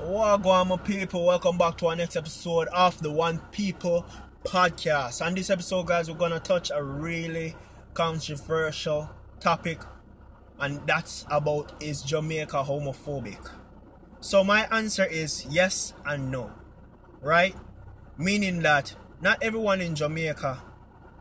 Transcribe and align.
Wagwan, 0.00 0.68
my 0.68 0.76
people. 0.78 1.26
Welcome 1.26 1.58
back 1.58 1.76
to 1.78 1.88
our 1.88 1.94
next 1.94 2.16
episode 2.16 2.68
of 2.68 3.00
the 3.02 3.10
One 3.10 3.38
People 3.52 4.06
podcast. 4.44 5.24
And 5.24 5.36
this 5.36 5.50
episode, 5.50 5.86
guys, 5.86 6.10
we're 6.10 6.16
gonna 6.16 6.40
touch 6.40 6.70
a 6.74 6.82
really 6.82 7.54
controversial 7.92 9.10
topic, 9.40 9.82
and 10.58 10.80
that's 10.86 11.26
about 11.30 11.82
is 11.82 12.02
Jamaica 12.02 12.64
homophobic? 12.66 13.50
So 14.20 14.42
my 14.42 14.66
answer 14.72 15.04
is 15.04 15.46
yes 15.50 15.92
and 16.06 16.30
no, 16.30 16.50
right? 17.20 17.54
Meaning 18.16 18.60
that 18.62 18.94
not 19.20 19.42
everyone 19.42 19.82
in 19.82 19.94
Jamaica 19.94 20.62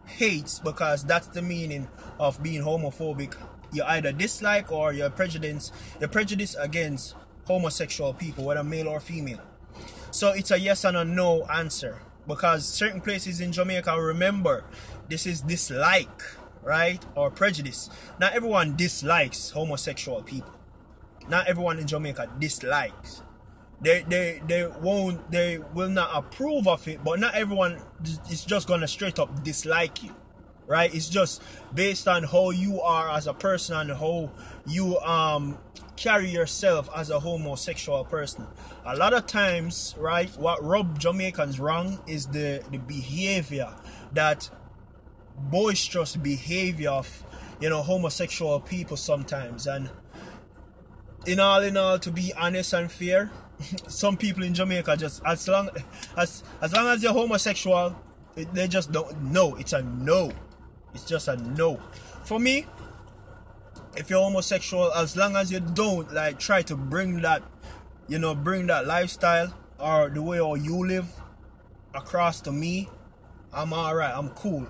hates 0.05 0.59
because 0.59 1.04
that's 1.04 1.27
the 1.27 1.41
meaning 1.41 1.89
of 2.18 2.41
being 2.41 2.64
homophobic. 2.64 3.36
You 3.73 3.84
either 3.84 4.14
dislike 4.14 4.71
or 4.71 4.93
you're 4.93 5.09
prejudiced, 5.09 5.73
you're 6.00 6.07
prejudiced 6.07 6.55
against 6.57 7.16
homosexual 7.50 8.13
people, 8.13 8.45
whether 8.45 8.63
male 8.63 8.88
or 8.88 9.00
female. 9.00 9.41
So 10.12 10.31
it's 10.34 10.52
a 10.52 10.59
yes 10.59 10.85
and 10.85 10.95
a 10.95 11.03
no 11.03 11.45
answer 11.45 11.99
because 12.27 12.63
certain 12.63 13.02
places 13.02 13.41
in 13.41 13.52
Jamaica, 13.52 13.99
remember, 13.99 14.63
this 15.09 15.26
is 15.26 15.41
dislike, 15.41 16.21
right? 16.63 17.04
Or 17.16 17.31
prejudice. 17.31 17.90
Not 18.20 18.34
everyone 18.34 18.76
dislikes 18.76 19.49
homosexual 19.49 20.21
people. 20.21 20.54
Not 21.27 21.48
everyone 21.48 21.80
in 21.80 21.88
Jamaica 21.88 22.30
dislikes. 22.40 23.23
They, 23.81 24.04
they, 24.07 24.41
they 24.45 24.68
won't, 24.68 25.31
they 25.31 25.57
will 25.57 25.90
not 25.90 26.12
approve 26.13 26.68
of 26.68 26.88
it, 26.88 27.04
but 27.04 27.20
not 27.20 27.34
everyone 27.34 27.81
is 28.29 28.45
just 28.45 28.68
gonna 28.68 28.88
straight 28.88 29.18
up 29.18 29.43
dislike 29.43 30.04
you 30.04 30.13
right 30.68 30.93
it's 30.93 31.09
just 31.09 31.41
based 31.73 32.07
on 32.07 32.23
how 32.23 32.52
you 32.52 32.79
are 32.79 33.09
as 33.09 33.26
a 33.26 33.34
person 33.34 33.76
and 33.76 33.99
how 33.99 34.31
you 34.68 34.99
um 34.99 35.57
carry 35.99 36.30
yourself 36.30 36.89
as 36.95 37.09
a 37.09 37.20
homosexual 37.20 38.05
person. 38.05 38.48
A 38.85 38.95
lot 38.95 39.13
of 39.13 39.27
times, 39.27 39.95
right, 39.98 40.30
what 40.38 40.63
rub 40.63 40.98
Jamaicans 40.98 41.60
wrong 41.60 41.99
is 42.07 42.27
the, 42.27 42.63
the 42.71 42.77
behavior, 42.77 43.76
that 44.13 44.49
boisterous 45.37 46.15
behavior 46.15 46.91
of, 46.91 47.24
you 47.59 47.70
know, 47.70 47.82
homosexual 47.82 48.62
people 48.62 48.96
sometimes. 48.96 49.68
And 49.68 49.90
in 51.26 51.41
all 51.41 51.62
in 51.62 51.76
all, 51.76 51.99
to 51.99 52.12
be 52.12 52.34
honest 52.34 52.71
and 52.71 52.90
fair, 52.90 53.29
some 53.90 54.15
people 54.15 54.43
in 54.43 54.54
Jamaica 54.54 54.96
just 54.96 55.21
as 55.26 55.48
long 55.49 55.70
as 56.15 56.43
as 56.62 56.71
long 56.71 56.87
as 56.87 57.04
you're 57.04 57.12
homosexual, 57.12 57.93
they 58.35 58.70
just 58.70 58.93
don't 58.93 59.21
know. 59.21 59.55
It's 59.55 59.74
a 59.74 59.81
no. 59.81 60.31
It's 60.93 61.04
just 61.04 61.27
a 61.27 61.35
no. 61.35 61.81
For 62.24 62.40
me, 62.40 62.68
if 63.95 64.09
you're 64.09 64.22
homosexual, 64.22 64.91
as 64.94 65.16
long 65.16 65.35
as 65.35 65.51
you 65.51 65.59
don't 65.59 66.12
like 66.13 66.40
try 66.40 66.62
to 66.63 66.75
bring 66.75 67.22
that, 67.22 67.44
you 68.07 68.19
know, 68.19 68.35
bring 68.35 68.68
that 68.68 68.88
lifestyle 68.88 69.53
or 69.79 70.09
the 70.09 70.22
way 70.22 70.38
how 70.38 70.56
you 70.56 70.85
live 70.85 71.07
across 71.94 72.41
to 72.41 72.51
me, 72.51 72.90
I'm 73.53 73.73
alright. 73.73 74.13
I'm 74.16 74.29
cool 74.29 74.68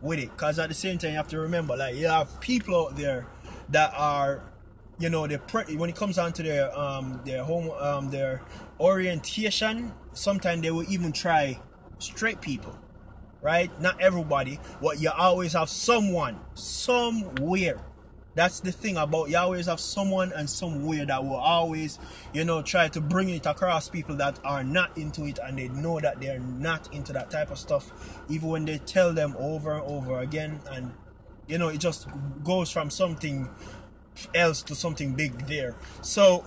with 0.00 0.18
it. 0.18 0.36
Cause 0.36 0.58
at 0.58 0.68
the 0.68 0.74
same 0.74 0.98
time, 0.98 1.10
you 1.10 1.16
have 1.16 1.28
to 1.28 1.40
remember, 1.40 1.76
like 1.76 1.96
you 1.96 2.06
have 2.06 2.40
people 2.40 2.86
out 2.86 2.96
there 2.96 3.26
that 3.70 3.92
are, 3.96 4.52
you 4.98 5.08
know, 5.08 5.26
they 5.26 5.38
pre- 5.38 5.76
when 5.76 5.88
it 5.88 5.96
comes 5.96 6.16
down 6.16 6.32
to 6.34 6.42
their 6.42 6.76
um 6.78 7.20
their 7.24 7.44
home 7.44 7.70
um 7.70 8.10
their 8.10 8.42
orientation, 8.78 9.92
sometimes 10.12 10.62
they 10.62 10.70
will 10.70 10.90
even 10.90 11.12
try 11.12 11.58
straight 11.98 12.40
people 12.40 12.76
right? 13.42 13.70
Not 13.80 13.98
everybody, 14.00 14.60
but 14.82 15.00
you 15.00 15.10
always 15.10 15.54
have 15.54 15.70
someone, 15.70 16.38
somewhere 16.52 17.80
that's 18.34 18.60
the 18.60 18.72
thing 18.72 18.96
about 18.96 19.28
you 19.28 19.36
always 19.36 19.66
have 19.66 19.80
someone 19.80 20.32
and 20.32 20.48
somewhere 20.48 21.04
that 21.06 21.24
will 21.24 21.34
always, 21.36 21.98
you 22.32 22.44
know, 22.44 22.62
try 22.62 22.88
to 22.88 23.00
bring 23.00 23.28
it 23.28 23.46
across 23.46 23.88
people 23.88 24.16
that 24.16 24.38
are 24.44 24.62
not 24.62 24.96
into 24.96 25.24
it 25.24 25.38
and 25.42 25.58
they 25.58 25.68
know 25.68 26.00
that 26.00 26.20
they're 26.20 26.38
not 26.38 26.92
into 26.94 27.12
that 27.12 27.30
type 27.30 27.50
of 27.50 27.58
stuff, 27.58 28.20
even 28.28 28.48
when 28.48 28.64
they 28.64 28.78
tell 28.78 29.12
them 29.12 29.34
over 29.38 29.72
and 29.74 29.82
over 29.82 30.20
again. 30.20 30.60
And, 30.70 30.92
you 31.48 31.58
know, 31.58 31.68
it 31.68 31.78
just 31.78 32.08
goes 32.44 32.70
from 32.70 32.90
something 32.90 33.48
else 34.34 34.62
to 34.62 34.74
something 34.74 35.14
big 35.14 35.46
there. 35.46 35.74
So, 36.02 36.44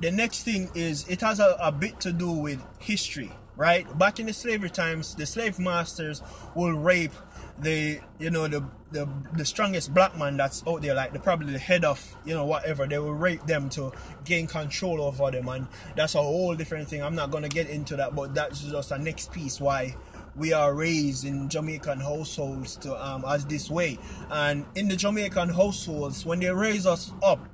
the 0.00 0.10
next 0.10 0.44
thing 0.44 0.70
is 0.74 1.08
it 1.08 1.20
has 1.22 1.40
a, 1.40 1.56
a 1.60 1.72
bit 1.72 2.00
to 2.00 2.12
do 2.12 2.30
with 2.30 2.62
history, 2.78 3.32
right? 3.58 3.98
Back 3.98 4.20
in 4.20 4.26
the 4.26 4.32
slavery 4.32 4.70
times, 4.70 5.16
the 5.16 5.26
slave 5.26 5.58
masters 5.58 6.22
will 6.54 6.72
rape 6.72 7.12
the 7.60 7.98
you 8.20 8.30
know 8.30 8.46
the, 8.46 8.64
the 8.92 9.08
the 9.32 9.44
strongest 9.44 9.92
black 9.92 10.16
man 10.16 10.36
that's 10.36 10.62
out 10.64 10.80
there 10.80 10.94
like 10.94 11.12
the 11.12 11.18
probably 11.18 11.52
the 11.52 11.58
head 11.58 11.84
of 11.84 12.16
you 12.24 12.32
know 12.32 12.46
whatever. 12.46 12.86
They 12.86 12.98
will 12.98 13.14
rape 13.14 13.44
them 13.46 13.68
to 13.70 13.92
gain 14.24 14.46
control 14.46 15.02
over 15.02 15.30
them 15.32 15.48
and 15.48 15.66
that's 15.96 16.14
a 16.14 16.22
whole 16.22 16.54
different 16.54 16.88
thing. 16.88 17.02
I'm 17.02 17.16
not 17.16 17.32
gonna 17.32 17.48
get 17.48 17.68
into 17.68 17.96
that 17.96 18.14
but 18.14 18.32
that's 18.32 18.60
just 18.62 18.92
a 18.92 18.98
next 18.98 19.32
piece 19.32 19.60
why 19.60 19.96
we 20.36 20.52
are 20.52 20.72
raised 20.72 21.24
in 21.24 21.48
jamaican 21.48 21.98
households 21.98 22.76
to 22.76 23.04
um 23.04 23.24
as 23.26 23.44
this 23.46 23.68
way. 23.68 23.98
And 24.30 24.66
in 24.76 24.86
the 24.86 24.94
jamaican 24.94 25.48
households 25.48 26.24
when 26.24 26.38
they 26.38 26.50
raise 26.52 26.86
us 26.86 27.10
up 27.24 27.44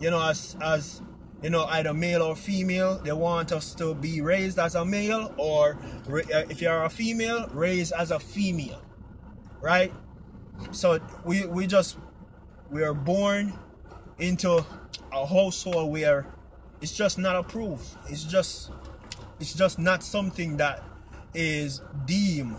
you 0.00 0.10
know 0.10 0.20
as 0.20 0.56
as 0.60 1.00
you 1.44 1.50
know 1.50 1.64
either 1.66 1.94
male 1.94 2.22
or 2.22 2.34
female 2.34 2.98
they 3.04 3.12
want 3.12 3.52
us 3.52 3.74
to 3.74 3.94
be 3.94 4.20
raised 4.20 4.58
as 4.58 4.74
a 4.74 4.84
male 4.84 5.32
or 5.36 5.78
uh, 6.10 6.42
if 6.50 6.60
you're 6.60 6.82
a 6.82 6.90
female 6.90 7.46
raised 7.52 7.92
as 7.92 8.10
a 8.10 8.18
female 8.18 8.80
right? 9.64 9.92
So 10.72 11.00
we 11.24 11.46
we 11.46 11.66
just 11.66 11.96
we 12.70 12.82
are 12.84 12.94
born 12.94 13.54
into 14.18 14.64
a 15.10 15.26
household 15.26 15.90
where 15.90 16.26
it's 16.80 16.94
just 16.94 17.18
not 17.18 17.34
approved. 17.34 17.86
It's 18.08 18.24
just 18.24 18.70
it's 19.40 19.54
just 19.54 19.78
not 19.78 20.02
something 20.02 20.58
that 20.58 20.84
is 21.32 21.80
deemed 22.04 22.56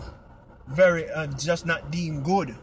very 0.66 1.08
uh, 1.08 1.28
just 1.28 1.64
not 1.64 1.92
deemed 1.92 2.24
good 2.24 2.56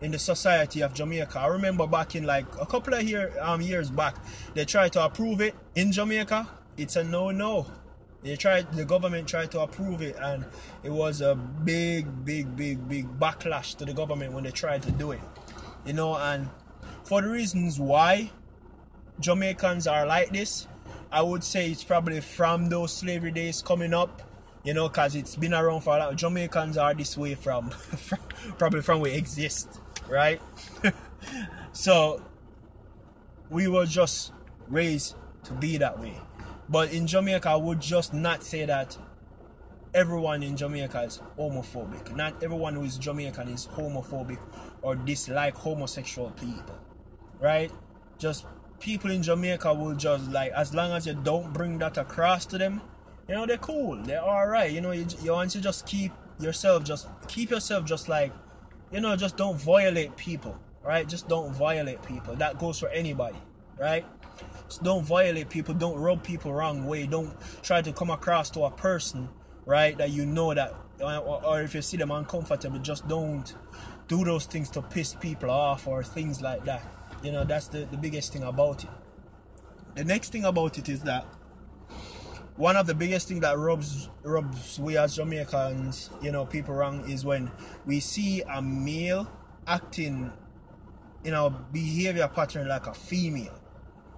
in 0.00 0.10
the 0.10 0.18
society 0.18 0.80
of 0.80 0.94
Jamaica. 0.94 1.38
I 1.38 1.46
remember 1.46 1.86
back 1.86 2.14
in 2.14 2.24
like 2.24 2.46
a 2.60 2.66
couple 2.66 2.94
of 2.94 3.02
year, 3.02 3.34
um, 3.40 3.60
years 3.60 3.90
back, 3.90 4.16
they 4.54 4.64
tried 4.64 4.92
to 4.92 5.04
approve 5.04 5.40
it 5.40 5.54
in 5.74 5.92
Jamaica. 5.92 6.48
It's 6.76 6.96
a 6.96 7.04
no 7.04 7.30
no. 7.30 7.66
They 8.22 8.34
tried, 8.34 8.72
the 8.72 8.84
government 8.84 9.28
tried 9.28 9.52
to 9.52 9.60
approve 9.60 10.02
it, 10.02 10.16
and 10.20 10.44
it 10.82 10.90
was 10.90 11.20
a 11.20 11.36
big, 11.36 12.24
big, 12.24 12.56
big, 12.56 12.88
big 12.88 13.06
backlash 13.18 13.76
to 13.76 13.84
the 13.84 13.92
government 13.92 14.32
when 14.32 14.42
they 14.42 14.50
tried 14.50 14.82
to 14.82 14.90
do 14.90 15.12
it. 15.12 15.20
You 15.86 15.92
know, 15.92 16.16
and 16.16 16.48
for 17.04 17.22
the 17.22 17.28
reasons 17.28 17.78
why 17.78 18.32
Jamaicans 19.20 19.86
are 19.86 20.04
like 20.04 20.30
this, 20.30 20.66
I 21.12 21.22
would 21.22 21.44
say 21.44 21.70
it's 21.70 21.84
probably 21.84 22.20
from 22.20 22.68
those 22.68 22.92
slavery 22.92 23.30
days 23.30 23.62
coming 23.62 23.94
up, 23.94 24.22
you 24.64 24.74
know, 24.74 24.88
because 24.88 25.14
it's 25.14 25.36
been 25.36 25.54
around 25.54 25.82
for 25.82 25.96
a 25.96 26.00
lot. 26.00 26.16
Jamaicans 26.16 26.76
are 26.76 26.94
this 26.94 27.16
way 27.16 27.34
from, 27.34 27.70
from 27.70 28.18
probably 28.58 28.82
from 28.82 29.00
we 29.00 29.12
exist, 29.12 29.80
right? 30.08 30.40
so 31.72 32.22
we 33.50 33.68
were 33.68 33.86
just 33.86 34.32
raised 34.68 35.16
to 35.44 35.52
be 35.54 35.76
that 35.78 35.98
way. 35.98 36.20
But 36.68 36.92
in 36.92 37.06
Jamaica, 37.06 37.48
I 37.48 37.56
would 37.56 37.80
just 37.80 38.12
not 38.12 38.42
say 38.42 38.66
that 38.66 38.96
everyone 39.94 40.42
in 40.42 40.56
Jamaica 40.56 41.02
is 41.02 41.20
homophobic. 41.38 42.14
Not 42.14 42.42
everyone 42.42 42.74
who 42.74 42.82
is 42.82 42.98
Jamaican 42.98 43.48
is 43.48 43.66
homophobic 43.68 44.38
or 44.82 44.94
dislike 44.94 45.54
homosexual 45.54 46.30
people. 46.30 46.78
Right? 47.40 47.70
Just 48.18 48.46
people 48.80 49.10
in 49.10 49.22
Jamaica 49.22 49.72
will 49.72 49.94
just 49.94 50.30
like, 50.30 50.52
as 50.52 50.74
long 50.74 50.92
as 50.92 51.06
you 51.06 51.14
don't 51.14 51.52
bring 51.52 51.78
that 51.78 51.96
across 51.96 52.44
to 52.46 52.58
them, 52.58 52.82
you 53.28 53.34
know, 53.34 53.46
they're 53.46 53.56
cool. 53.58 53.96
They're 54.02 54.22
alright. 54.22 54.72
You 54.72 54.80
know, 54.80 54.90
you, 54.90 55.06
you 55.22 55.32
want 55.32 55.50
to 55.52 55.60
just 55.60 55.86
keep 55.86 56.12
yourself, 56.38 56.84
just 56.84 57.08
keep 57.28 57.50
yourself 57.50 57.84
just 57.84 58.08
like, 58.08 58.32
you 58.92 59.00
know, 59.00 59.16
just 59.16 59.36
don't 59.36 59.58
violate 59.58 60.16
people. 60.16 60.58
Right? 60.82 61.06
Just 61.06 61.28
don't 61.28 61.52
violate 61.52 62.02
people. 62.02 62.34
That 62.36 62.58
goes 62.58 62.78
for 62.78 62.88
anybody. 62.88 63.36
Right? 63.78 64.04
don't 64.76 65.02
violate 65.04 65.48
people, 65.48 65.72
don't 65.72 65.98
rub 65.98 66.22
people 66.22 66.52
wrong 66.52 66.84
way, 66.84 67.06
don't 67.06 67.34
try 67.62 67.80
to 67.80 67.92
come 67.92 68.10
across 68.10 68.50
to 68.50 68.64
a 68.64 68.70
person, 68.70 69.30
right, 69.64 69.96
that 69.96 70.10
you 70.10 70.26
know 70.26 70.52
that, 70.52 70.74
or, 71.00 71.42
or 71.42 71.62
if 71.62 71.74
you 71.74 71.80
see 71.80 71.96
them 71.96 72.10
uncomfortable, 72.10 72.78
just 72.78 73.08
don't 73.08 73.54
do 74.08 74.24
those 74.24 74.44
things 74.44 74.68
to 74.70 74.82
piss 74.82 75.14
people 75.14 75.50
off 75.50 75.86
or 75.86 76.04
things 76.04 76.42
like 76.42 76.64
that. 76.64 76.82
You 77.22 77.32
know, 77.32 77.44
that's 77.44 77.68
the, 77.68 77.86
the 77.90 77.96
biggest 77.96 78.32
thing 78.32 78.42
about 78.42 78.84
it. 78.84 78.90
The 79.94 80.04
next 80.04 80.32
thing 80.32 80.44
about 80.44 80.78
it 80.78 80.88
is 80.88 81.02
that 81.02 81.26
one 82.58 82.76
of 82.76 82.86
the 82.86 82.94
biggest 82.94 83.28
thing 83.28 83.40
that 83.40 83.56
rubs 83.56 84.10
rubs 84.22 84.78
we 84.78 84.98
as 84.98 85.16
Jamaicans, 85.16 86.10
you 86.20 86.32
know, 86.32 86.44
people 86.44 86.74
wrong 86.74 87.08
is 87.08 87.24
when 87.24 87.50
we 87.86 88.00
see 88.00 88.42
a 88.42 88.60
male 88.60 89.30
acting 89.66 90.32
in 91.24 91.34
a 91.34 91.48
behavior 91.48 92.28
pattern 92.28 92.68
like 92.68 92.86
a 92.86 92.94
female 92.94 93.58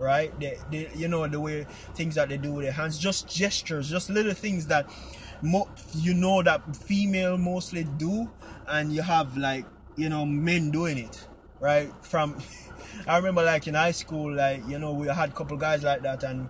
right? 0.01 0.33
They, 0.41 0.57
they, 0.71 0.91
you 0.97 1.09
know, 1.09 1.29
the 1.29 1.39
way 1.39 1.67
things 1.95 2.15
that 2.15 2.31
they 2.31 2.39
do 2.39 2.53
with 2.53 2.65
their 2.65 2.73
hands, 2.73 2.99
just 2.99 3.29
gestures, 3.29 3.91
just 3.91 4.09
little 4.09 4.33
things 4.33 4.67
that 4.69 4.91
mo- 5.43 5.69
you 5.95 6.15
know 6.15 6.43
that 6.43 6.75
female 6.75 7.37
mostly 7.37 7.85
do, 7.85 8.31
and 8.67 8.93
you 8.93 9.03
have 9.03 9.37
like, 9.37 9.67
you 9.97 10.09
know, 10.09 10.25
men 10.25 10.71
doing 10.71 10.97
it, 10.97 11.29
right? 11.61 11.93
From, 12.03 12.39
I 13.07 13.19
remember 13.19 13.45
like 13.45 13.69
in 13.69 13.75
high 13.75 13.91
school, 13.91 14.35
like, 14.35 14.67
you 14.67 14.79
know, 14.79 14.95
we 14.95 15.07
had 15.07 15.29
a 15.29 15.33
couple 15.33 15.59
guys 15.59 15.83
like 15.85 16.01
that, 16.03 16.23
and 16.23 16.49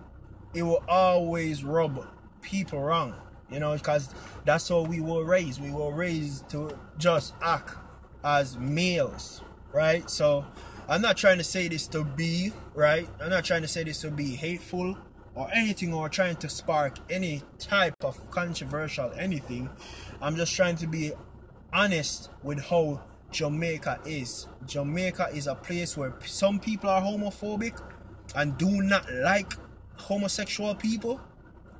it 0.53 0.63
will 0.63 0.83
always 0.87 1.63
rub 1.63 2.07
people 2.41 2.79
wrong. 2.79 3.15
You 3.49 3.59
know, 3.59 3.73
because 3.73 4.13
that's 4.45 4.69
how 4.69 4.83
we 4.83 5.01
were 5.01 5.25
raised. 5.25 5.61
We 5.61 5.71
were 5.71 5.93
raised 5.93 6.49
to 6.51 6.77
just 6.97 7.33
act 7.41 7.75
as 8.23 8.57
males, 8.57 9.41
right? 9.73 10.09
So 10.09 10.45
I'm 10.87 11.01
not 11.01 11.17
trying 11.17 11.37
to 11.37 11.43
say 11.43 11.67
this 11.67 11.85
to 11.87 12.05
be 12.05 12.53
right. 12.73 13.09
I'm 13.21 13.29
not 13.29 13.43
trying 13.43 13.61
to 13.63 13.67
say 13.67 13.83
this 13.83 14.01
to 14.01 14.11
be 14.11 14.35
hateful 14.35 14.97
or 15.35 15.49
anything 15.53 15.93
or 15.93 16.09
trying 16.09 16.35
to 16.37 16.49
spark 16.49 16.97
any 17.09 17.41
type 17.57 17.95
of 18.03 18.29
controversial 18.31 19.11
anything. 19.17 19.69
I'm 20.21 20.35
just 20.35 20.55
trying 20.55 20.77
to 20.77 20.87
be 20.87 21.11
honest 21.73 22.29
with 22.43 22.65
how 22.65 23.01
Jamaica 23.31 23.99
is. 24.05 24.47
Jamaica 24.65 25.29
is 25.33 25.47
a 25.47 25.55
place 25.55 25.95
where 25.95 26.13
some 26.25 26.59
people 26.59 26.89
are 26.89 27.01
homophobic 27.01 27.81
and 28.35 28.57
do 28.57 28.81
not 28.81 29.11
like 29.11 29.53
homosexual 30.01 30.75
people, 30.75 31.21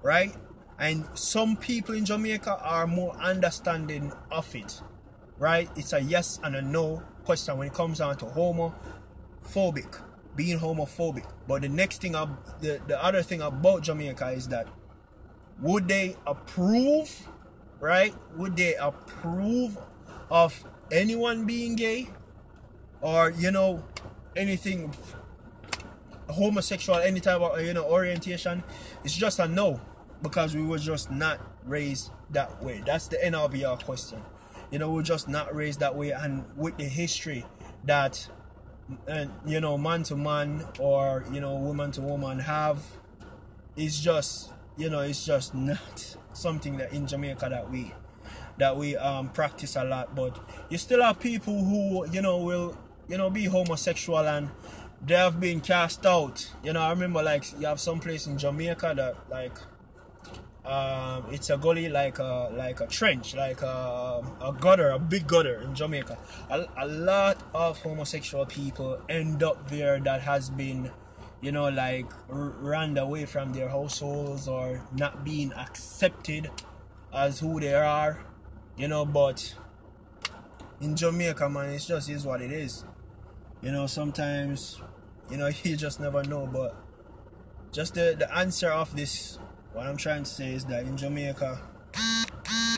right? 0.02 0.34
And 0.80 1.06
some 1.14 1.58
people 1.58 1.94
in 1.96 2.06
Jamaica 2.06 2.60
are 2.64 2.88
more 2.88 3.16
understanding 3.18 4.12
of 4.32 4.54
it, 4.56 4.82
right? 5.38 5.70
It's 5.76 5.94
a 5.94 6.02
yes 6.02 6.40
and 6.44 6.56
a 6.56 6.62
no 6.62 7.04
question 7.24 7.58
when 7.58 7.68
it 7.68 7.74
comes 7.74 8.00
down 8.00 8.18
to 8.18 8.26
homophobic, 8.26 10.02
being 10.36 10.60
homophobic. 10.60 11.26
But 11.48 11.62
the 11.62 11.70
next 11.70 12.02
thing, 12.02 12.14
the, 12.14 12.82
the 12.88 13.04
other 13.04 13.22
thing 13.22 13.42
about 13.42 13.84
Jamaica 13.84 14.30
is 14.30 14.48
that 14.48 14.68
would 15.60 15.88
they 15.88 16.16
approve, 16.26 17.28
right? 17.80 18.16
Would 18.38 18.58
they 18.58 18.76
approve 18.76 19.78
of 20.32 20.64
anyone 20.92 21.46
being 21.46 21.76
gay 21.76 22.10
or, 23.02 23.32
you 23.32 23.52
know, 23.52 23.84
anything 24.36 24.94
homosexual, 26.31 27.00
any 27.00 27.19
type 27.19 27.42
of, 27.42 27.62
you 27.62 27.74
know, 27.74 27.86
orientation? 27.86 28.63
It's 29.04 29.16
just 29.16 29.39
a 29.39 29.48
no 29.48 29.81
because 30.22 30.56
we 30.56 30.63
were 30.63 30.78
just 30.78 31.12
not 31.12 31.39
raised 31.66 32.12
that 32.31 32.63
way. 32.63 32.83
That's 32.86 33.07
the 33.07 33.50
your 33.54 33.78
question. 33.78 34.22
You 34.72 34.80
know, 34.80 34.92
we're 34.92 35.04
just 35.04 35.28
not 35.28 35.54
raised 35.54 35.80
that 35.81 35.95
way, 35.95 36.12
and 36.12 36.45
with 36.56 36.78
the 36.78 36.86
history 36.86 37.45
that, 37.83 38.28
and 39.07 39.31
you 39.45 39.60
know, 39.60 39.78
man 39.78 40.04
to 40.04 40.16
man 40.16 40.66
or 40.80 41.25
you 41.31 41.42
know, 41.42 41.56
woman 41.56 41.92
to 41.94 42.01
woman 42.01 42.39
have, 42.39 42.81
it's 43.75 44.00
just 44.00 44.54
you 44.77 44.89
know, 44.89 45.01
it's 45.01 45.25
just 45.25 45.54
not 45.72 46.16
something 46.34 46.77
that 46.77 46.94
in 46.94 47.07
Jamaica 47.07 47.50
that 47.50 47.69
we 47.69 47.94
that 48.57 48.77
we 48.77 48.95
um 48.95 49.30
practice 49.30 49.75
a 49.75 49.84
lot. 49.84 50.16
But 50.16 50.39
you 50.69 50.77
still 50.77 51.01
have 51.01 51.19
people 51.19 51.63
who 51.63 52.10
you 52.12 52.22
know 52.22 52.38
will 52.38 52.77
you 53.07 53.18
know 53.18 53.30
be 53.30 53.45
homosexual 53.45 54.19
and 54.19 54.50
they 55.06 55.15
have 55.15 55.39
been 55.39 55.62
cast 55.62 56.06
out. 56.06 56.51
You 56.63 56.74
know, 56.74 56.81
I 56.81 56.89
remember 56.92 57.24
like 57.24 57.51
you 57.59 57.65
have 57.65 57.80
some 57.80 58.00
place 58.00 58.27
in 58.27 58.38
Jamaica 58.38 58.94
that 58.95 59.15
like 59.30 59.57
um, 60.63 61.25
it's 61.31 61.50
a 61.50 61.57
gully 61.57 61.89
like 61.89 62.19
a 62.19 62.51
like 62.53 62.80
a 62.81 62.88
trench, 62.88 63.36
like 63.36 63.62
a, 63.62 64.21
a 64.42 64.53
gutter, 64.59 64.92
a 64.92 65.00
big 65.00 65.27
gutter 65.27 65.62
in 65.62 65.74
Jamaica. 65.74 66.18
A, 66.50 66.65
a 66.77 66.88
lot 66.88 67.42
of 67.53 67.80
homosexual 67.81 68.45
people 68.45 69.01
end 69.09 69.42
up 69.42 69.69
there 69.69 70.00
that 70.00 70.21
has 70.21 70.51
been, 70.51 70.92
you 71.42 71.51
know, 71.51 71.68
like 71.69 72.06
r- 72.30 72.53
run 72.59 72.95
away 72.98 73.25
from 73.25 73.53
their 73.53 73.69
households 73.69 74.48
or 74.48 74.86
not 74.95 75.24
being 75.24 75.51
accepted 75.53 76.51
as 77.12 77.39
who 77.39 77.59
they 77.59 77.74
are, 77.74 78.24
you 78.77 78.88
know. 78.88 79.03
But 79.03 79.56
in 80.80 80.95
Jamaica, 80.95 81.50
man, 81.50 81.71
it's 81.71 81.88
just 81.88 82.07
is 82.07 82.24
what 82.24 82.39
it 82.39 82.51
is. 82.51 82.86
You 83.63 83.71
know, 83.71 83.88
sometimes, 83.88 84.80
you 85.31 85.38
know, 85.38 85.50
you 85.63 85.75
just 85.75 86.00
never 86.00 86.24
know. 86.24 86.45
But 86.45 86.75
just 87.72 87.95
the 87.95 88.16
the 88.18 88.33
answer 88.36 88.69
of 88.69 88.95
this 88.95 89.39
what 89.74 89.88
I'm 89.88 89.98
trying 89.98 90.24
to 90.24 90.30
say 90.30 90.54
is 90.54 90.66
that 90.66 90.83
in 90.83 90.98
Jamaica, 90.98 91.62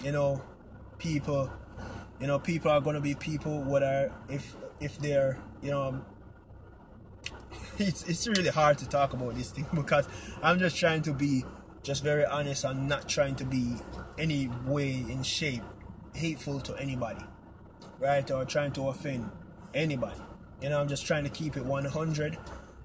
you 0.03 0.11
know, 0.11 0.41
people, 0.99 1.51
you 2.19 2.27
know, 2.27 2.39
people 2.39 2.71
are 2.71 2.81
gonna 2.81 3.01
be 3.01 3.15
people. 3.15 3.61
Whether 3.61 4.13
if 4.29 4.55
if 4.79 4.99
they're, 4.99 5.39
you 5.61 5.71
know, 5.71 5.83
um, 5.83 6.05
it's 7.79 8.03
it's 8.03 8.27
really 8.27 8.49
hard 8.49 8.77
to 8.79 8.87
talk 8.87 9.13
about 9.13 9.35
this 9.35 9.51
thing 9.51 9.65
because 9.73 10.07
I'm 10.41 10.59
just 10.59 10.77
trying 10.77 11.01
to 11.03 11.13
be 11.13 11.45
just 11.81 12.03
very 12.03 12.25
honest. 12.25 12.65
I'm 12.65 12.87
not 12.87 13.09
trying 13.09 13.35
to 13.37 13.45
be 13.45 13.75
any 14.17 14.49
way 14.65 14.91
in 14.91 15.23
shape 15.23 15.63
hateful 16.13 16.59
to 16.61 16.75
anybody, 16.75 17.23
right? 17.99 18.29
Or 18.29 18.45
trying 18.45 18.71
to 18.73 18.87
offend 18.89 19.31
anybody. 19.73 20.21
You 20.63 20.69
know, 20.69 20.79
I'm 20.79 20.87
just 20.87 21.05
trying 21.05 21.25
to 21.25 21.29
keep 21.29 21.57
it 21.57 21.65
100. 21.65 22.37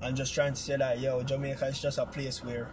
I'm 0.02 0.16
just 0.16 0.34
trying 0.34 0.54
to 0.54 0.60
say 0.60 0.76
that 0.76 0.98
yo, 0.98 1.22
Jamaica 1.22 1.66
is 1.66 1.80
just 1.80 1.96
a 1.98 2.06
place 2.06 2.44
where 2.44 2.72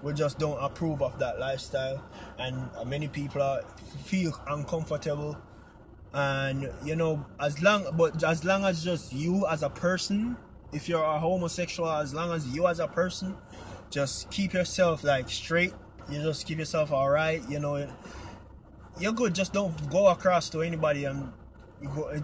we 0.00 0.12
just 0.14 0.38
don't 0.38 0.62
approve 0.62 1.02
of 1.02 1.18
that 1.18 1.40
lifestyle. 1.40 2.04
And 2.38 2.70
many 2.86 3.08
people 3.08 3.42
are, 3.42 3.62
feel 4.04 4.40
uncomfortable. 4.46 5.36
And 6.12 6.70
you 6.84 6.94
know 6.94 7.26
as 7.40 7.60
long 7.60 7.86
but 7.96 8.22
as 8.22 8.44
long 8.44 8.64
as 8.64 8.84
just 8.84 9.12
you 9.12 9.48
as 9.48 9.64
a 9.64 9.68
person 9.68 10.36
if 10.72 10.88
you're 10.88 11.02
a 11.02 11.18
homosexual 11.18 11.90
as 11.90 12.14
long 12.14 12.30
as 12.30 12.46
you 12.46 12.68
as 12.68 12.78
a 12.78 12.86
person 12.86 13.36
just 13.90 14.30
keep 14.30 14.52
yourself 14.52 15.02
like 15.02 15.28
straight. 15.28 15.72
You 16.08 16.22
just 16.22 16.46
keep 16.46 16.58
yourself 16.58 16.92
all 16.92 17.10
right 17.10 17.42
you 17.48 17.58
know. 17.58 17.88
You're 19.00 19.12
good 19.12 19.34
just 19.34 19.52
don't 19.52 19.90
go 19.90 20.06
across 20.06 20.48
to 20.50 20.62
anybody 20.62 21.04
and 21.06 21.32
go, 21.92 22.22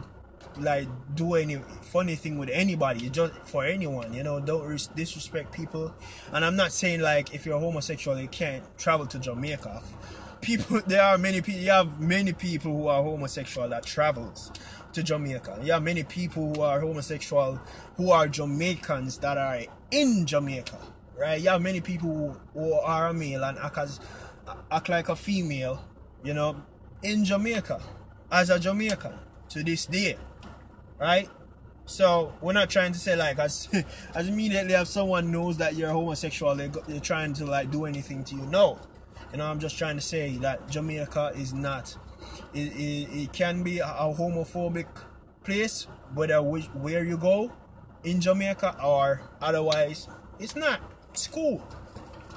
like 0.58 0.88
do 1.14 1.34
any 1.34 1.56
funny 1.82 2.16
thing 2.16 2.38
with 2.38 2.50
anybody 2.50 3.08
just 3.10 3.34
for 3.44 3.64
anyone 3.64 4.12
you 4.12 4.22
know? 4.22 4.40
Don't 4.40 4.94
disrespect 4.94 5.52
people. 5.52 5.94
And 6.32 6.44
i'm 6.44 6.56
not 6.56 6.72
saying 6.72 7.00
like 7.00 7.34
if 7.34 7.46
you're 7.46 7.58
homosexual 7.58 8.18
you 8.18 8.28
can't 8.28 8.64
travel 8.78 9.06
to 9.06 9.18
jamaica. 9.18 9.82
People 10.40 10.80
there 10.86 11.02
are 11.02 11.18
many 11.18 11.40
people 11.40 11.60
you 11.60 11.70
have 11.70 12.00
many 12.00 12.32
people 12.32 12.72
who 12.72 12.86
are 12.88 13.02
homosexual 13.02 13.68
that 13.68 13.84
travels 13.84 14.50
to 14.92 15.02
jamaica. 15.02 15.58
You 15.62 15.72
have 15.72 15.82
many 15.82 16.02
people 16.02 16.54
who 16.54 16.62
are 16.62 16.80
homosexual 16.80 17.60
who 17.96 18.10
are 18.10 18.28
jamaicans 18.28 19.18
that 19.18 19.38
are 19.38 19.60
in 19.90 20.26
jamaica 20.26 20.78
right? 21.20 21.40
You 21.40 21.50
have 21.50 21.60
many 21.60 21.82
people 21.82 22.40
who, 22.54 22.72
are 22.72 23.08
a 23.08 23.12
male 23.12 23.44
and 23.44 23.58
act, 23.58 23.76
as, 23.76 24.00
act 24.70 24.88
like 24.88 25.08
a 25.10 25.16
female 25.16 25.84
you 26.24 26.34
know 26.34 26.56
in 27.02 27.24
jamaica 27.24 27.80
as 28.30 28.50
a 28.50 28.58
jamaican 28.58 29.12
to 29.48 29.62
this 29.62 29.86
day 29.86 30.16
right? 31.00 31.28
So 31.86 32.32
we're 32.40 32.52
not 32.52 32.70
trying 32.70 32.92
to 32.92 32.98
say 32.98 33.16
like 33.16 33.38
as 33.38 33.68
as 34.14 34.28
immediately 34.28 34.74
if 34.74 34.86
someone 34.86 35.32
knows 35.32 35.56
that 35.56 35.74
you're 35.74 35.90
homosexual, 35.90 36.54
they 36.54 36.68
they're 36.86 37.00
trying 37.00 37.32
to 37.34 37.46
like 37.46 37.70
do 37.70 37.84
anything 37.86 38.22
to 38.24 38.36
you. 38.36 38.42
No, 38.42 38.78
you 39.32 39.38
know 39.38 39.46
I'm 39.46 39.58
just 39.58 39.76
trying 39.76 39.96
to 39.96 40.02
say 40.02 40.36
that 40.38 40.68
Jamaica 40.70 41.32
is 41.34 41.52
not. 41.52 41.96
It, 42.54 42.72
it, 42.76 43.22
it 43.22 43.32
can 43.32 43.62
be 43.62 43.80
a 43.80 43.84
homophobic 43.84 44.86
place, 45.42 45.86
whether 46.14 46.40
which, 46.42 46.66
where 46.66 47.04
you 47.04 47.16
go 47.16 47.52
in 48.04 48.20
Jamaica 48.20 48.76
or 48.84 49.22
otherwise. 49.40 50.06
It's 50.38 50.54
not. 50.54 50.80
It's 51.10 51.26
cool. 51.26 51.66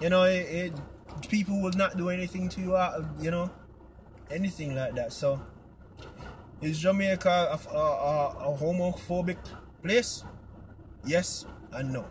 You 0.02 0.10
know, 0.10 0.24
it, 0.24 0.48
it 0.50 0.74
people 1.30 1.62
will 1.62 1.72
not 1.72 1.96
do 1.96 2.10
anything 2.10 2.50
to 2.50 2.62
you. 2.62 2.76
Uh, 2.76 3.06
you 3.22 3.30
know, 3.30 3.52
anything 4.32 4.76
like 4.76 4.96
that. 4.96 5.14
So 5.14 5.42
is 6.66 6.80
Jamaica 6.80 7.30
a, 7.30 7.76
a, 7.76 8.52
a 8.52 8.58
homophobic 8.58 9.38
place? 9.82 10.24
Yes 11.06 11.46
and 11.72 11.94
no. 11.94 12.06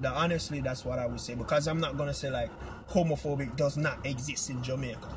That 0.00 0.12
honestly, 0.12 0.60
that's 0.60 0.84
what 0.84 0.98
I 0.98 1.06
would 1.06 1.20
say 1.20 1.34
because 1.34 1.66
I'm 1.68 1.80
not 1.80 1.96
gonna 1.96 2.14
say 2.14 2.30
like 2.30 2.50
homophobic 2.88 3.56
does 3.56 3.76
not 3.76 4.04
exist 4.04 4.50
in 4.50 4.62
Jamaica. 4.62 5.16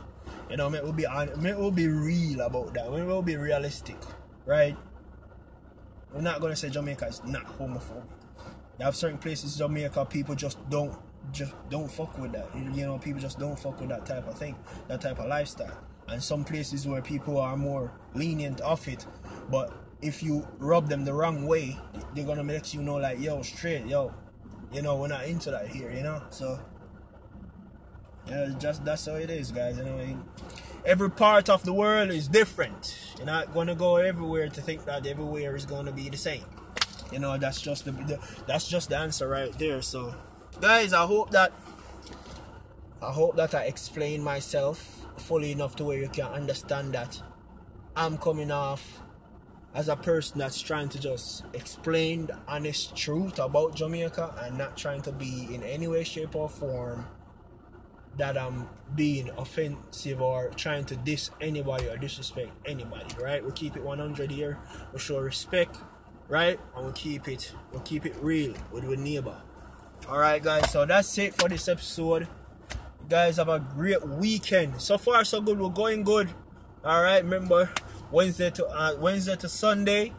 You 0.49 0.57
know, 0.57 0.73
it 0.73 0.83
will 0.83 0.93
be 0.93 1.03
it 1.03 1.57
will 1.57 1.71
be 1.71 1.87
real 1.87 2.41
about 2.41 2.73
that. 2.73 2.85
It 2.85 3.05
will 3.05 3.21
be 3.21 3.35
realistic, 3.35 3.97
right? 4.45 4.75
We're 6.13 6.21
not 6.21 6.41
gonna 6.41 6.55
say 6.55 6.69
Jamaica 6.69 7.07
is 7.07 7.21
not 7.23 7.45
homophobic. 7.57 8.03
You 8.79 8.85
have 8.85 8.95
certain 8.95 9.17
places 9.17 9.53
in 9.53 9.67
Jamaica 9.67 10.05
people 10.05 10.35
just 10.35 10.57
don't 10.69 10.97
just 11.31 11.53
don't 11.69 11.91
fuck 11.91 12.17
with 12.17 12.31
that. 12.31 12.47
You 12.55 12.85
know, 12.85 12.97
people 12.97 13.21
just 13.21 13.39
don't 13.39 13.57
fuck 13.59 13.79
with 13.79 13.89
that 13.89 14.05
type 14.05 14.27
of 14.27 14.37
thing, 14.37 14.55
that 14.87 15.01
type 15.01 15.19
of 15.19 15.27
lifestyle 15.27 15.77
and 16.11 16.23
some 16.23 16.43
places 16.43 16.87
where 16.87 17.01
people 17.01 17.37
are 17.37 17.55
more 17.55 17.91
lenient 18.13 18.59
of 18.61 18.87
it 18.87 19.05
but 19.49 19.73
if 20.01 20.23
you 20.23 20.47
rub 20.57 20.87
them 20.87 21.05
the 21.05 21.13
wrong 21.13 21.45
way 21.45 21.77
they're 22.13 22.25
gonna 22.25 22.43
make 22.43 22.73
you 22.73 22.81
know 22.81 22.95
like 22.95 23.19
yo 23.19 23.41
straight 23.41 23.85
yo 23.85 24.13
you 24.71 24.81
know 24.81 24.95
we're 24.95 25.07
not 25.07 25.25
into 25.25 25.51
that 25.51 25.67
here 25.67 25.91
you 25.91 26.03
know? 26.03 26.21
So 26.29 26.59
yeah 28.27 28.51
just 28.59 28.85
that's 28.85 29.05
how 29.05 29.15
it 29.15 29.29
is 29.29 29.51
guys 29.51 29.77
you 29.77 29.83
know 29.83 30.23
every 30.85 31.09
part 31.09 31.49
of 31.49 31.63
the 31.63 31.73
world 31.73 32.09
is 32.09 32.27
different. 32.27 32.97
You're 33.17 33.25
not 33.25 33.53
gonna 33.53 33.75
go 33.75 33.97
everywhere 33.97 34.49
to 34.49 34.61
think 34.61 34.85
that 34.85 35.05
everywhere 35.05 35.55
is 35.55 35.65
gonna 35.65 35.91
be 35.91 36.09
the 36.09 36.17
same. 36.17 36.45
You 37.11 37.19
know 37.19 37.37
that's 37.37 37.61
just 37.61 37.85
the, 37.85 37.91
the 37.91 38.19
that's 38.47 38.67
just 38.67 38.89
the 38.89 38.97
answer 38.97 39.27
right 39.27 39.51
there 39.57 39.81
so. 39.81 40.15
Guys 40.59 40.93
i 40.93 41.05
hope 41.05 41.31
that 41.31 41.53
i 43.01 43.11
hope 43.11 43.35
that 43.37 43.55
i 43.55 43.63
explained 43.63 44.23
myself 44.23 44.98
fully 45.19 45.51
enough 45.51 45.75
to 45.77 45.83
where 45.83 45.97
you 45.97 46.09
can 46.09 46.25
understand 46.25 46.93
that 46.93 47.21
I'm 47.95 48.17
coming 48.17 48.51
off 48.51 49.01
as 49.73 49.87
a 49.87 49.95
person 49.95 50.39
that's 50.39 50.61
trying 50.61 50.89
to 50.89 50.99
just 50.99 51.43
explain 51.53 52.25
the 52.27 52.37
honest 52.47 52.95
truth 52.95 53.37
about 53.39 53.75
Jamaica 53.75 54.35
and 54.41 54.57
not 54.57 54.75
trying 54.75 55.01
to 55.03 55.11
be 55.11 55.47
in 55.53 55.63
any 55.63 55.87
way, 55.87 56.03
shape, 56.03 56.35
or 56.35 56.49
form 56.49 57.05
that 58.17 58.37
I'm 58.37 58.67
being 58.95 59.29
offensive 59.37 60.21
or 60.21 60.49
trying 60.49 60.85
to 60.85 60.95
diss 60.95 61.29
anybody 61.39 61.87
or 61.87 61.97
disrespect 61.97 62.51
anybody, 62.65 63.15
right? 63.21 63.43
We 63.43 63.51
keep 63.51 63.77
it 63.77 63.83
100 63.83 64.31
here. 64.31 64.59
We 64.91 64.99
show 64.99 65.19
respect, 65.19 65.77
right? 66.27 66.59
And 66.75 66.87
we 66.87 66.91
keep 66.93 67.27
it, 67.27 67.53
we 67.71 67.79
keep 67.81 68.05
it 68.05 68.15
real 68.21 68.55
with 68.71 68.83
our 68.85 68.95
neighbor. 68.95 69.41
All 70.07 70.17
right, 70.17 70.41
guys. 70.41 70.71
So 70.71 70.85
that's 70.85 71.17
it 71.17 71.35
for 71.35 71.47
this 71.47 71.67
episode. 71.67 72.27
Guys 73.09 73.37
have 73.37 73.49
a 73.49 73.59
great 73.59 74.07
weekend. 74.07 74.79
So 74.79 74.99
far, 74.99 75.23
so 75.23 75.41
good. 75.41 75.59
We're 75.59 75.69
going 75.69 76.03
good. 76.03 76.29
All 76.85 77.01
right. 77.01 77.23
Remember, 77.23 77.71
Wednesday 78.11 78.51
to 78.51 78.67
uh, 78.67 78.95
Wednesday 78.99 79.35
to 79.35 79.49
Sunday, 79.49 80.13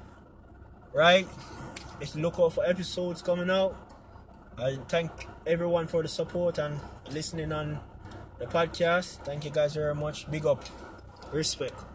right? 0.92 1.28
Just 2.00 2.16
look 2.16 2.40
out 2.40 2.54
for 2.54 2.64
episodes 2.64 3.22
coming 3.22 3.48
out. 3.48 3.76
I 4.58 4.76
thank 4.88 5.10
everyone 5.46 5.86
for 5.86 6.02
the 6.02 6.08
support 6.08 6.58
and 6.58 6.80
listening 7.10 7.52
on 7.52 7.78
the 8.38 8.46
podcast. 8.46 9.24
Thank 9.24 9.44
you 9.44 9.50
guys 9.50 9.74
very 9.74 9.94
much. 9.94 10.28
Big 10.28 10.44
up. 10.44 10.64
Respect. 11.32 11.89